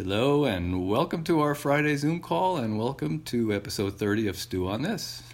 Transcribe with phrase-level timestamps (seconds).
[0.00, 4.68] Hello, and welcome to our Friday Zoom call, and welcome to episode 30 of Stew
[4.68, 5.24] on This.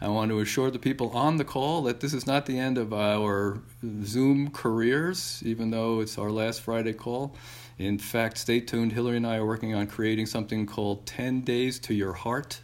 [0.00, 2.78] I want to assure the people on the call that this is not the end
[2.78, 3.60] of our
[4.04, 7.34] Zoom careers, even though it's our last Friday call.
[7.76, 8.92] In fact, stay tuned.
[8.92, 12.62] Hillary and I are working on creating something called 10 Days to Your Heart.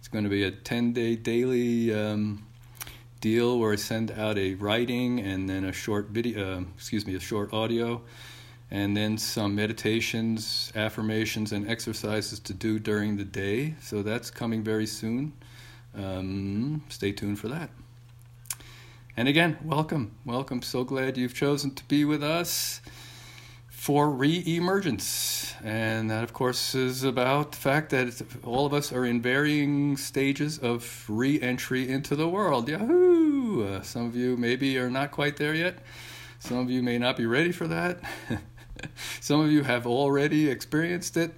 [0.00, 2.46] It's going to be a 10 day daily um,
[3.22, 7.14] deal where I send out a writing and then a short video, uh, excuse me,
[7.14, 8.02] a short audio
[8.74, 13.76] and then some meditations, affirmations, and exercises to do during the day.
[13.80, 15.32] So that's coming very soon.
[15.96, 17.70] Um, stay tuned for that.
[19.16, 20.16] And again, welcome.
[20.24, 20.60] Welcome.
[20.62, 22.80] So glad you've chosen to be with us
[23.68, 25.54] for re emergence.
[25.62, 29.96] And that, of course, is about the fact that all of us are in varying
[29.96, 32.68] stages of re entry into the world.
[32.68, 33.68] Yahoo!
[33.68, 35.78] Uh, some of you maybe are not quite there yet.
[36.40, 38.00] Some of you may not be ready for that.
[39.20, 41.34] some of you have already experienced it.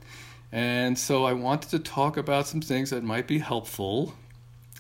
[0.52, 4.14] And so I wanted to talk about some things that might be helpful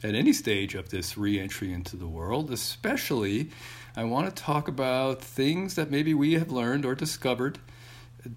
[0.02, 2.50] at any stage of this re entry into the world.
[2.50, 3.50] Especially,
[3.96, 7.58] I want to talk about things that maybe we have learned or discovered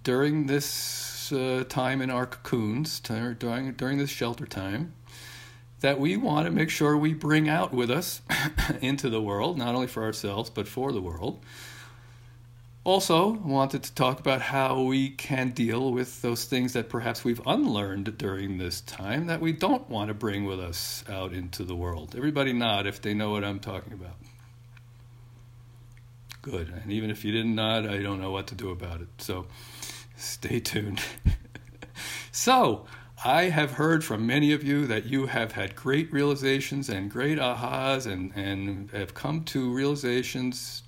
[0.03, 4.93] during this uh, time in our cocoons, during, during this shelter time,
[5.81, 8.21] that we want to make sure we bring out with us
[8.81, 11.43] into the world, not only for ourselves, but for the world.
[12.85, 17.41] Also, wanted to talk about how we can deal with those things that perhaps we've
[17.45, 21.75] unlearned during this time that we don't want to bring with us out into the
[21.75, 22.15] world.
[22.15, 24.15] Everybody nod if they know what I'm talking about.
[26.41, 26.69] Good.
[26.69, 29.09] And even if you didn't nod, I don't know what to do about it.
[29.17, 29.47] So
[30.15, 31.01] stay tuned.
[32.31, 32.85] so,
[33.25, 37.37] I have heard from many of you that you have had great realizations and great
[37.37, 40.83] ahas and, and have come to realizations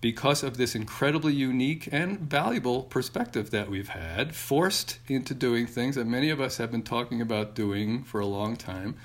[0.00, 5.94] because of this incredibly unique and valuable perspective that we've had, forced into doing things
[5.94, 8.96] that many of us have been talking about doing for a long time.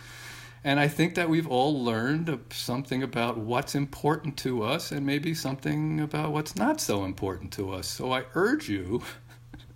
[0.63, 5.33] And I think that we've all learned something about what's important to us and maybe
[5.33, 7.87] something about what's not so important to us.
[7.87, 9.01] So I urge you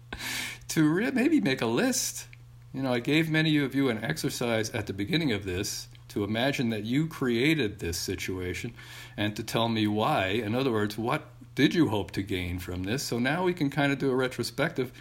[0.67, 2.27] to re- maybe make a list.
[2.71, 6.23] You know, I gave many of you an exercise at the beginning of this to
[6.23, 8.73] imagine that you created this situation
[9.17, 10.27] and to tell me why.
[10.27, 13.03] In other words, what did you hope to gain from this?
[13.03, 14.93] So now we can kind of do a retrospective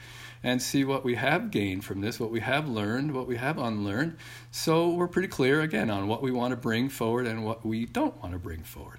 [0.42, 3.58] and see what we have gained from this, what we have learned, what we have
[3.58, 4.16] unlearned.
[4.50, 7.86] So we're pretty clear again on what we want to bring forward and what we
[7.86, 8.98] don't want to bring forward.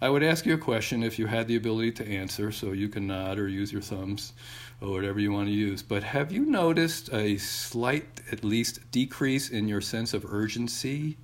[0.00, 2.88] I would ask you a question if you had the ability to answer, so you
[2.88, 4.32] can nod or use your thumbs
[4.80, 5.82] or whatever you want to use.
[5.82, 11.16] But have you noticed a slight, at least, decrease in your sense of urgency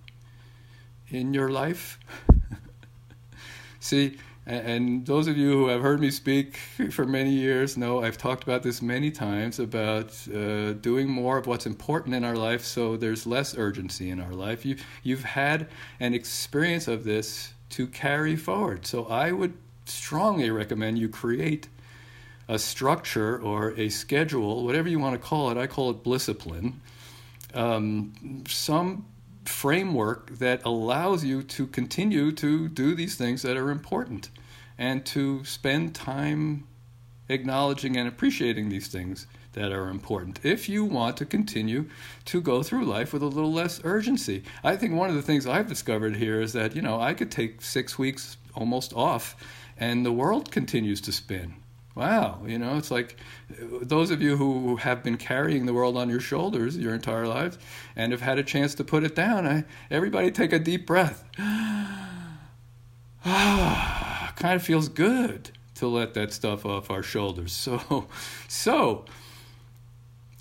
[1.08, 1.98] in your life?
[3.80, 6.56] See, and those of you who have heard me speak
[6.90, 11.46] for many years know I've talked about this many times about uh, doing more of
[11.46, 14.64] what's important in our life so there's less urgency in our life.
[14.64, 15.68] You, you've had
[16.00, 18.84] an experience of this to carry forward.
[18.86, 21.68] So I would strongly recommend you create
[22.48, 25.56] a structure or a schedule, whatever you want to call it.
[25.56, 26.80] I call it discipline.
[27.54, 29.06] Um, some
[29.44, 34.30] framework that allows you to continue to do these things that are important
[34.78, 36.66] and to spend time
[37.28, 41.84] acknowledging and appreciating these things that are important if you want to continue
[42.24, 44.42] to go through life with a little less urgency.
[44.64, 47.30] I think one of the things I've discovered here is that, you know, I could
[47.30, 49.36] take six weeks almost off
[49.76, 51.54] and the world continues to spin.
[51.94, 53.16] Wow, you know, it's like
[53.60, 57.58] those of you who have been carrying the world on your shoulders your entire lives
[57.94, 61.24] and have had a chance to put it down, I, everybody take a deep breath.
[63.24, 67.52] Ah, kind of feels good to let that stuff off our shoulders.
[67.52, 68.08] So,
[68.48, 69.04] so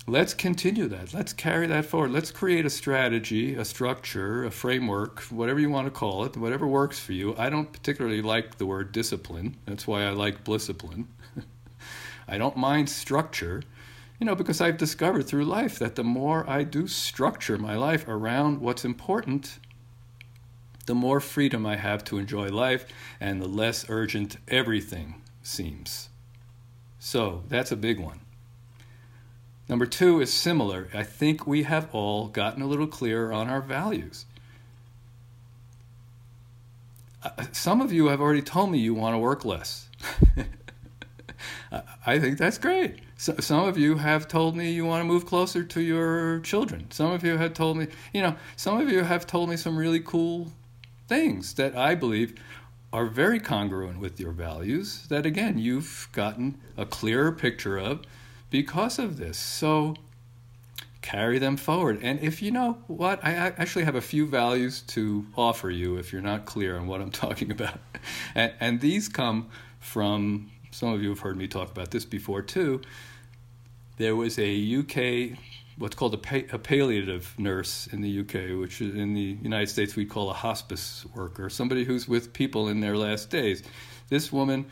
[0.08, 1.14] let's continue that.
[1.14, 2.10] Let's carry that forward.
[2.10, 6.66] Let's create a strategy, a structure, a framework, whatever you want to call it, whatever
[6.66, 7.36] works for you.
[7.38, 9.56] I don't particularly like the word discipline.
[9.66, 11.06] That's why I like discipline.
[12.28, 13.62] I don't mind structure,
[14.18, 18.06] you know, because I've discovered through life that the more I do structure my life
[18.08, 19.58] around what's important,
[20.86, 22.86] the more freedom I have to enjoy life
[23.20, 26.08] and the less urgent everything seems.
[26.98, 28.20] So that's a big one.
[29.68, 30.88] Number two is similar.
[30.92, 34.26] I think we have all gotten a little clearer on our values.
[37.22, 39.88] Uh, some of you have already told me you want to work less.
[42.04, 42.98] I think that's great.
[43.16, 46.90] So, some of you have told me you want to move closer to your children.
[46.90, 49.76] Some of you have told me, you know, some of you have told me some
[49.76, 50.52] really cool
[51.06, 52.34] things that I believe
[52.92, 58.02] are very congruent with your values that again you've gotten a clearer picture of
[58.50, 59.38] because of this.
[59.38, 59.94] So
[61.00, 61.98] carry them forward.
[62.02, 66.12] And if you know what, I actually have a few values to offer you if
[66.12, 67.78] you're not clear on what I'm talking about.
[68.34, 69.48] And, and these come
[69.80, 72.80] from some of you have heard me talk about this before too.
[73.98, 75.38] There was a UK
[75.78, 79.96] what's called a, pa- a, palliative nurse in the UK, which in the United States
[79.96, 83.62] we call a hospice worker, somebody who's with people in their last days.
[84.08, 84.66] This woman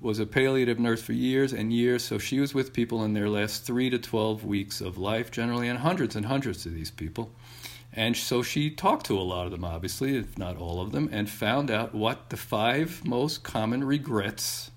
[0.00, 3.28] was a palliative nurse for years and years, so she was with people in their
[3.28, 7.32] last three to 12 weeks of life, generally, and hundreds and hundreds of these people.
[7.92, 11.08] And so she talked to a lot of them, obviously, if not all of them,
[11.10, 14.70] and found out what the five most common regrets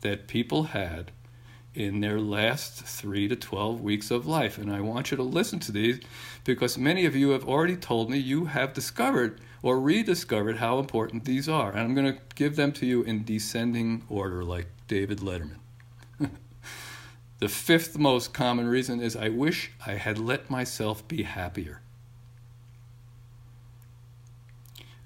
[0.00, 1.12] that people had
[1.74, 4.58] in their last three to 12 weeks of life.
[4.58, 6.00] And I want you to listen to these
[6.44, 11.24] because many of you have already told me you have discovered or rediscovered how important
[11.24, 11.70] these are.
[11.70, 15.58] And I'm going to give them to you in descending order, like David Letterman.
[17.38, 21.82] the fifth most common reason is I wish I had let myself be happier.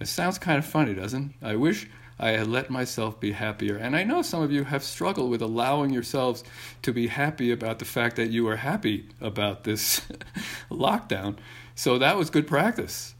[0.01, 1.47] It sounds kind of funny, doesn't it?
[1.47, 1.89] I wish
[2.19, 3.77] I had let myself be happier.
[3.77, 6.45] And I know some of you have struggled with allowing yourselves
[6.83, 10.03] to be happy about the fact that you are happy about this
[10.71, 11.37] lockdown.
[11.75, 13.15] So that was good practice.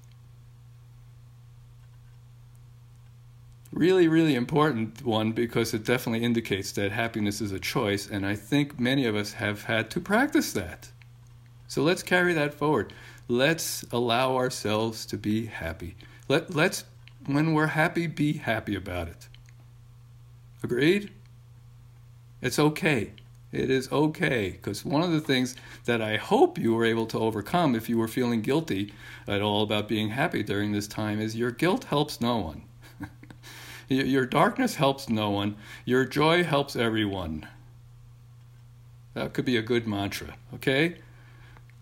[3.73, 8.37] Really, really important one because it definitely indicates that happiness is a choice, and I
[8.37, 10.93] think many of us have had to practice that.
[11.67, 12.93] So let's carry that forward.
[13.27, 15.97] Let's allow ourselves to be happy.
[16.29, 16.85] Let, let's
[17.27, 19.29] when we're happy, be happy about it.
[20.63, 21.11] Agreed?
[22.41, 23.13] It's okay.
[23.53, 24.51] It is okay.
[24.51, 25.55] Because one of the things
[25.85, 28.93] that I hope you were able to overcome if you were feeling guilty
[29.29, 32.63] at all about being happy during this time is your guilt helps no one.
[33.89, 35.57] your darkness helps no one.
[35.85, 37.47] Your joy helps everyone.
[39.15, 40.97] That could be a good mantra, okay?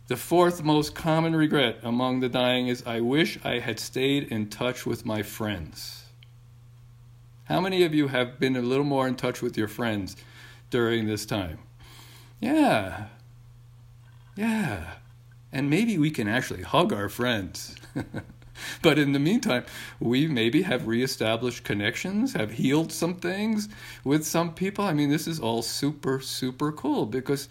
[0.08, 4.48] The fourth most common regret among the dying is I wish I had stayed in
[4.48, 6.04] touch with my friends.
[7.44, 10.16] How many of you have been a little more in touch with your friends
[10.70, 11.58] during this time?
[12.40, 13.06] Yeah.
[14.36, 14.94] Yeah.
[15.52, 17.76] And maybe we can actually hug our friends.
[18.82, 19.64] but in the meantime,
[20.00, 23.68] we maybe have reestablished connections, have healed some things
[24.02, 24.84] with some people.
[24.84, 27.48] I mean, this is all super, super cool because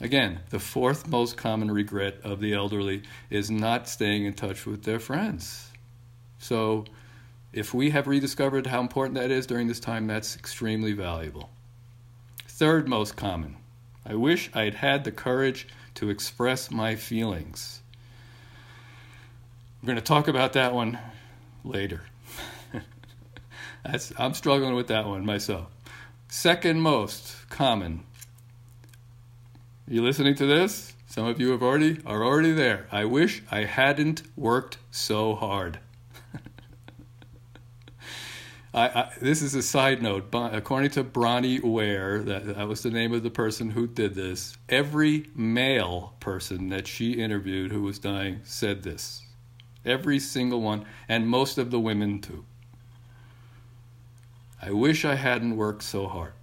[0.00, 4.84] Again, the fourth most common regret of the elderly is not staying in touch with
[4.84, 5.70] their friends.
[6.38, 6.86] So,
[7.52, 11.50] if we have rediscovered how important that is during this time, that's extremely valuable.
[12.46, 13.56] Third most common
[14.06, 17.82] I wish I had had the courage to express my feelings.
[19.82, 20.98] We're going to talk about that one
[21.64, 22.02] later.
[24.18, 25.66] I'm struggling with that one myself.
[26.28, 28.04] Second most common
[29.90, 30.94] you listening to this?
[31.06, 32.86] Some of you have already are already there.
[32.92, 35.80] I wish I hadn't worked so hard.
[38.72, 40.28] I, I, this is a side note.
[40.32, 44.56] According to Bronnie Ware, that, that was the name of the person who did this.
[44.68, 49.22] Every male person that she interviewed who was dying said this.
[49.84, 52.44] Every single one, and most of the women too.
[54.62, 56.34] I wish I hadn't worked so hard.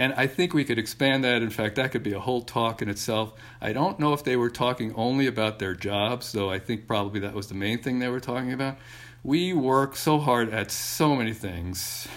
[0.00, 1.42] And I think we could expand that.
[1.42, 3.34] In fact, that could be a whole talk in itself.
[3.60, 7.20] I don't know if they were talking only about their jobs, though I think probably
[7.20, 8.78] that was the main thing they were talking about.
[9.22, 12.08] We work so hard at so many things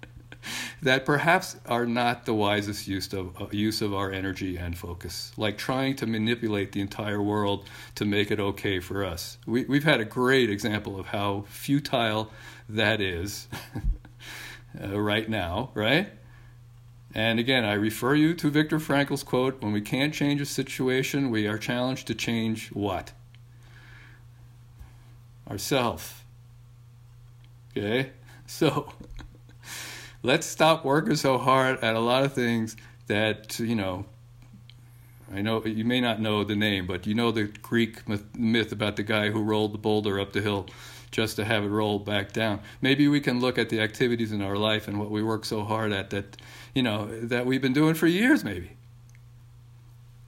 [0.82, 5.32] that perhaps are not the wisest use of, uh, use of our energy and focus,
[5.36, 9.38] like trying to manipulate the entire world to make it okay for us.
[9.44, 12.30] We, we've had a great example of how futile
[12.68, 13.48] that is
[14.80, 16.12] uh, right now, right?
[17.18, 21.32] And again, I refer you to Viktor Frankl's quote when we can't change a situation,
[21.32, 23.10] we are challenged to change what?
[25.50, 26.24] Ourself.
[27.76, 28.12] Okay?
[28.50, 28.94] So,
[30.22, 32.76] let's stop working so hard at a lot of things
[33.08, 34.06] that, you know,
[35.30, 38.72] I know you may not know the name, but you know the Greek myth, myth
[38.72, 40.66] about the guy who rolled the boulder up the hill
[41.10, 42.60] just to have it roll back down.
[42.80, 45.64] Maybe we can look at the activities in our life and what we work so
[45.64, 46.36] hard at that,
[46.74, 48.72] you know, that we've been doing for years, maybe.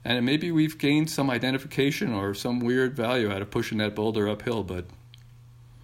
[0.05, 4.29] And maybe we've gained some identification or some weird value out of pushing that boulder
[4.29, 4.87] uphill, but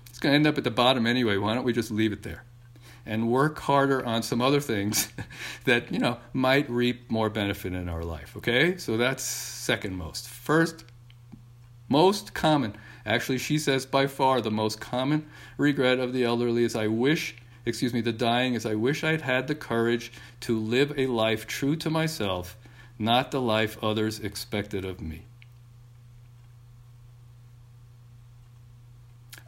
[0.09, 1.37] it's going to end up at the bottom anyway.
[1.37, 2.45] Why don't we just leave it there?
[3.07, 5.09] and work harder on some other things
[5.65, 10.29] that you know might reap more benefit in our life okay so that's second most
[10.29, 10.85] first
[11.89, 12.77] most common
[13.07, 15.25] Actually, she says by far the most common
[15.57, 19.21] regret of the elderly is I wish, excuse me, the dying is I wish I'd
[19.21, 22.57] had the courage to live a life true to myself,
[22.99, 25.23] not the life others expected of me.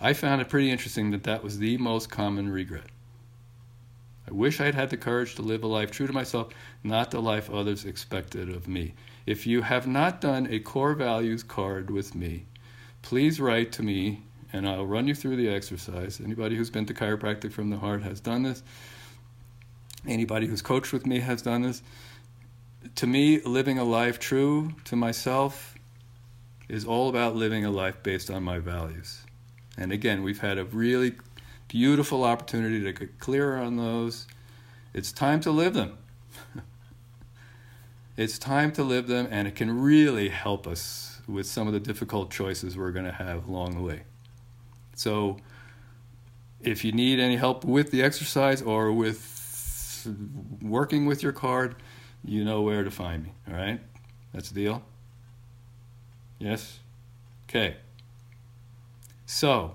[0.00, 2.86] I found it pretty interesting that that was the most common regret.
[4.28, 6.48] I wish I had had the courage to live a life true to myself,
[6.84, 8.94] not the life others expected of me.
[9.26, 12.44] If you have not done a core values card with me,
[13.08, 14.22] please write to me
[14.52, 16.20] and I'll run you through the exercise.
[16.22, 18.62] Anybody who's been to chiropractic from the heart has done this.
[20.06, 21.80] Anybody who's coached with me has done this.
[22.96, 25.74] To me, living a life true to myself
[26.68, 29.22] is all about living a life based on my values.
[29.78, 31.14] And again, we've had a really
[31.66, 34.26] beautiful opportunity to get clearer on those.
[34.92, 35.96] It's time to live them.
[38.18, 41.80] it's time to live them, and it can really help us with some of the
[41.80, 44.02] difficult choices we're going to have along the way.
[44.96, 45.36] So,
[46.60, 50.08] if you need any help with the exercise or with
[50.60, 51.76] working with your card,
[52.24, 53.32] you know where to find me.
[53.46, 53.80] All right?
[54.32, 54.82] That's the deal?
[56.38, 56.80] Yes?
[57.48, 57.76] Okay.
[59.26, 59.74] So,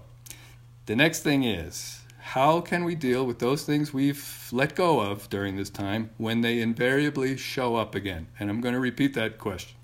[0.87, 5.29] the next thing is how can we deal with those things we've let go of
[5.29, 8.27] during this time when they invariably show up again?
[8.39, 9.77] And I'm going to repeat that question.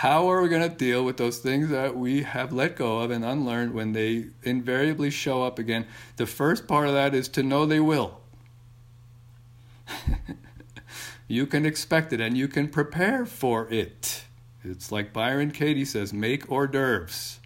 [0.00, 3.10] How are we going to deal with those things that we have let go of
[3.10, 5.86] and unlearned when they invariably show up again?
[6.16, 8.18] The first part of that is to know they will.
[11.28, 14.24] you can expect it and you can prepare for it.
[14.64, 17.38] It's like Byron Katie says make hors d'oeuvres.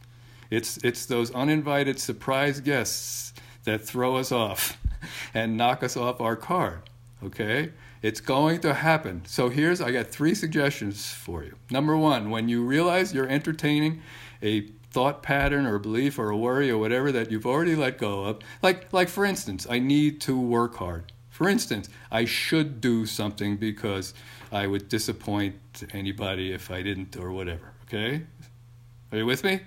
[0.49, 3.32] It's, it's those uninvited surprise guests
[3.64, 4.80] that throw us off
[5.34, 6.82] and knock us off our card.
[7.20, 7.73] Okay?
[8.04, 9.23] It's going to happen.
[9.25, 11.56] So here's I got three suggestions for you.
[11.70, 14.02] Number one, when you realize you're entertaining
[14.42, 18.25] a thought pattern or belief or a worry or whatever that you've already let go
[18.25, 21.12] of, like like for instance, I need to work hard.
[21.30, 24.12] For instance, I should do something because
[24.52, 25.54] I would disappoint
[25.94, 27.73] anybody if I didn't or whatever.
[27.84, 28.26] Okay?
[29.12, 29.61] Are you with me?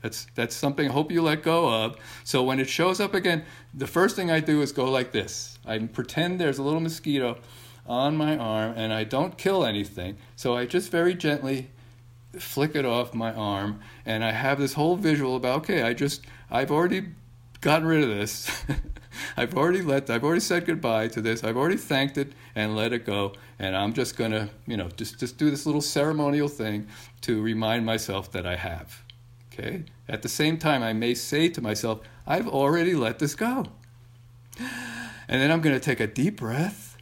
[0.00, 1.96] That's that's something I hope you let go of.
[2.24, 5.58] So when it shows up again, the first thing I do is go like this.
[5.66, 7.36] I pretend there's a little mosquito
[7.86, 10.16] on my arm and I don't kill anything.
[10.36, 11.70] So I just very gently
[12.38, 16.22] flick it off my arm and I have this whole visual about okay, I just
[16.50, 17.06] I've already
[17.60, 18.64] gotten rid of this.
[19.36, 21.44] I've already let I've already said goodbye to this.
[21.44, 24.88] I've already thanked it and let it go and I'm just going to, you know,
[24.96, 26.88] just just do this little ceremonial thing
[27.22, 29.02] to remind myself that I have.
[29.52, 29.84] Okay?
[30.08, 33.66] At the same time, I may say to myself, I've already let this go.
[34.58, 36.93] And then I'm going to take a deep breath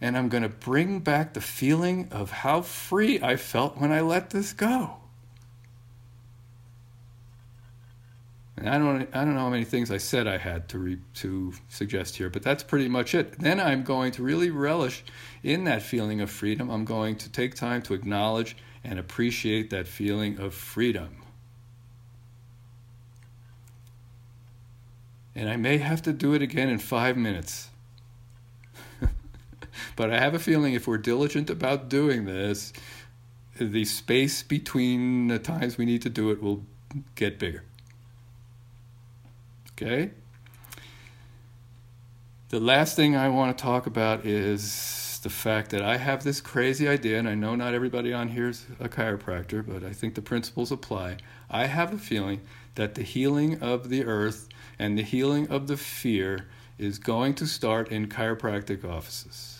[0.00, 4.00] and I'm going to bring back the feeling of how free I felt when I
[4.00, 4.96] let this go.
[8.56, 10.98] And I don't, I don't know how many things I said I had to, re,
[11.14, 13.38] to suggest here, but that's pretty much it.
[13.38, 15.04] Then I'm going to really relish
[15.44, 16.68] in that feeling of freedom.
[16.68, 21.22] I'm going to take time to acknowledge and appreciate that feeling of freedom.
[25.38, 27.68] and I may have to do it again in five minutes.
[29.98, 32.72] But I have a feeling if we're diligent about doing this,
[33.58, 36.64] the space between the times we need to do it will
[37.16, 37.64] get bigger.
[39.72, 40.12] Okay?
[42.50, 46.40] The last thing I want to talk about is the fact that I have this
[46.40, 50.14] crazy idea, and I know not everybody on here is a chiropractor, but I think
[50.14, 51.16] the principles apply.
[51.50, 52.42] I have a feeling
[52.76, 56.46] that the healing of the earth and the healing of the fear
[56.78, 59.57] is going to start in chiropractic offices.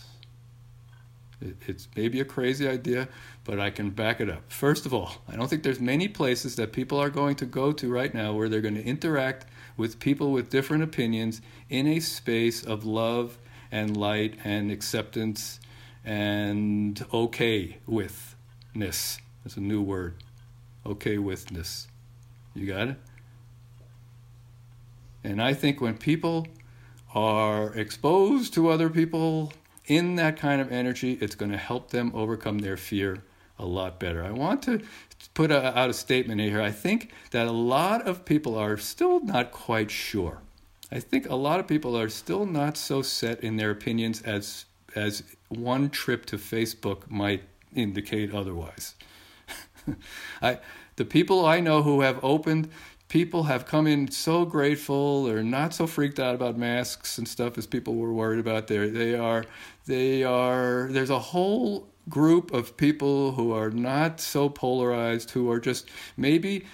[1.41, 3.07] It, it's maybe a crazy idea,
[3.43, 4.51] but I can back it up.
[4.51, 7.71] First of all, I don't think there's many places that people are going to go
[7.71, 9.45] to right now where they're going to interact
[9.77, 13.37] with people with different opinions in a space of love
[13.71, 15.59] and light and acceptance
[16.03, 19.19] and okay withness.
[19.43, 20.15] That's a new word.
[20.85, 21.87] Okay withness.
[22.53, 22.97] You got it?
[25.23, 26.47] And I think when people
[27.13, 29.53] are exposed to other people
[29.89, 33.23] in that kind of energy, it's going to help them overcome their fear
[33.57, 34.23] a lot better.
[34.23, 34.81] I want to
[35.33, 36.61] put a, out a statement here.
[36.61, 40.41] I think that a lot of people are still not quite sure.
[40.91, 44.65] I think a lot of people are still not so set in their opinions as
[44.95, 47.43] as one trip to Facebook might
[47.75, 48.95] indicate otherwise.
[50.41, 50.59] I
[50.95, 52.69] the people I know who have opened
[53.09, 57.57] people have come in so grateful they're not so freaked out about masks and stuff
[57.57, 58.67] as people were worried about.
[58.67, 59.43] There they are
[59.85, 65.59] they are there's a whole group of people who are not so polarized, who are
[65.59, 66.65] just maybe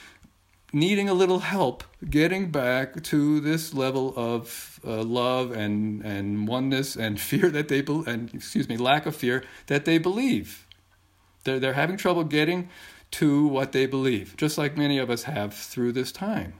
[0.71, 6.95] needing a little help getting back to this level of uh, love and, and oneness
[6.95, 10.67] and fear that they be- and excuse me lack of fear that they believe.
[11.45, 12.69] They're, they're having trouble getting
[13.15, 16.53] to what they believe just like many of us have through this time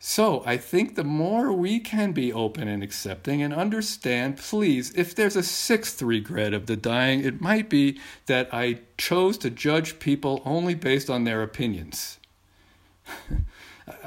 [0.00, 5.12] so I think the more we can be open and accepting and understand, please, if
[5.12, 9.98] there's a sixth regret of the dying, it might be that I chose to judge
[9.98, 12.20] people only based on their opinions.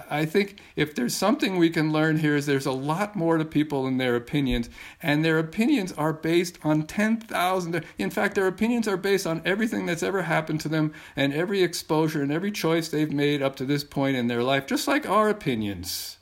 [0.09, 3.45] I think if there's something we can learn here is there's a lot more to
[3.45, 4.69] people in their opinions,
[5.01, 7.85] and their opinions are based on 10,000.
[7.97, 11.63] In fact, their opinions are based on everything that's ever happened to them and every
[11.63, 15.07] exposure and every choice they've made up to this point in their life, just like
[15.07, 16.17] our opinions.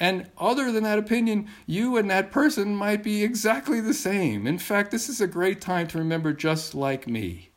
[0.00, 4.46] And other than that opinion, you and that person might be exactly the same.
[4.46, 7.50] In fact, this is a great time to remember just like me.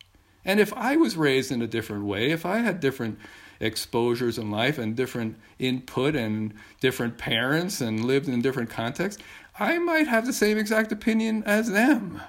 [0.44, 3.20] And if I was raised in a different way, if I had different
[3.60, 9.22] exposures in life and different input and different parents and lived in different contexts,
[9.60, 12.22] I might have the same exact opinion as them.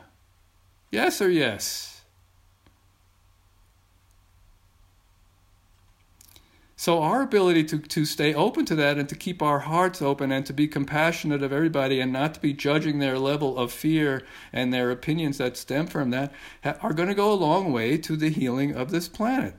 [0.90, 1.91] Yes or yes?
[6.82, 10.32] So, our ability to, to stay open to that and to keep our hearts open
[10.32, 14.24] and to be compassionate of everybody and not to be judging their level of fear
[14.52, 16.32] and their opinions that stem from that
[16.64, 19.54] are going to go a long way to the healing of this planet.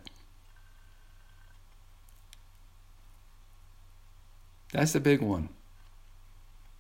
[4.74, 5.48] That's the big one.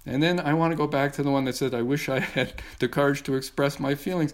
[0.06, 2.20] And then I want to go back to the one that said, I wish I
[2.20, 4.34] had the courage to express my feelings.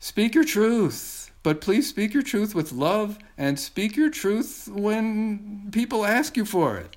[0.00, 5.68] Speak your truth but please speak your truth with love and speak your truth when
[5.72, 6.96] people ask you for it.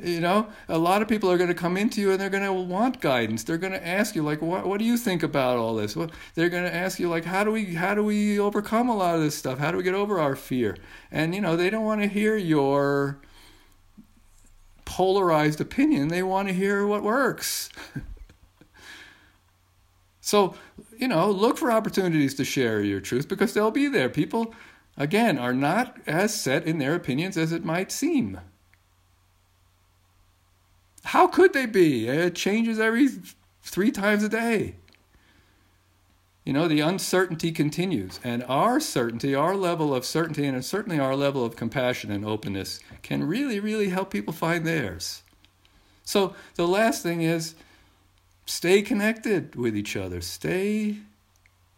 [0.02, 2.44] you know, a lot of people are going to come into you and they're going
[2.44, 3.44] to want guidance.
[3.44, 5.94] They're going to ask you like, "What what do you think about all this?"
[6.34, 9.14] They're going to ask you like, "How do we how do we overcome a lot
[9.14, 9.58] of this stuff?
[9.58, 10.76] How do we get over our fear?"
[11.10, 13.18] And you know, they don't want to hear your
[14.84, 16.08] polarized opinion.
[16.08, 17.70] They want to hear what works.
[20.28, 20.52] So,
[20.98, 24.10] you know, look for opportunities to share your truth because they'll be there.
[24.10, 24.54] People,
[24.94, 28.38] again, are not as set in their opinions as it might seem.
[31.02, 32.08] How could they be?
[32.08, 33.08] It changes every
[33.62, 34.74] three times a day.
[36.44, 41.16] You know, the uncertainty continues, and our certainty, our level of certainty, and certainly our
[41.16, 45.22] level of compassion and openness can really, really help people find theirs.
[46.04, 47.54] So, the last thing is
[48.48, 50.20] stay connected with each other.
[50.20, 50.96] Stay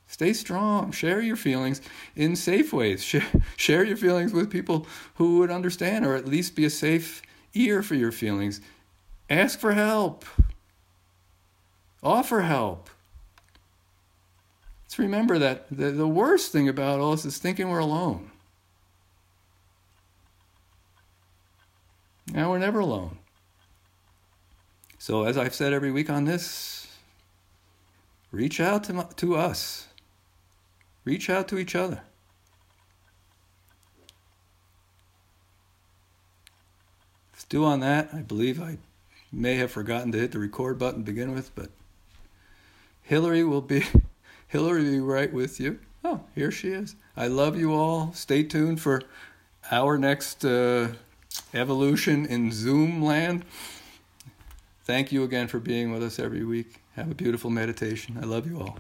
[0.07, 0.93] stay strong.
[0.93, 1.81] Share your feelings
[2.17, 3.03] in safe ways.
[3.05, 7.23] Share, share your feelings with people who would understand or at least be a safe
[7.55, 8.61] ear for your feelings.
[9.29, 10.25] Ask for help.
[12.03, 12.89] Offer help.
[14.85, 18.31] Let's remember that the, the worst thing about all this is thinking we're alone.
[22.33, 23.20] Now we're never alone.
[25.01, 26.87] So, as I've said every week on this,
[28.31, 29.89] reach out to, to us,
[31.07, 32.03] reach out to each other.
[37.35, 38.11] Stew on that.
[38.13, 38.77] I believe I
[39.33, 41.71] may have forgotten to hit the record button to begin with, but
[43.01, 43.83] Hillary will be
[44.49, 45.79] Hillary will be right with you.
[46.05, 46.95] Oh, here she is.
[47.17, 48.13] I love you all.
[48.13, 49.01] Stay tuned for
[49.71, 50.89] our next uh,
[51.55, 53.47] evolution in Zoom land.
[54.91, 56.83] Thank you again for being with us every week.
[56.97, 58.19] Have a beautiful meditation.
[58.21, 58.77] I love you all.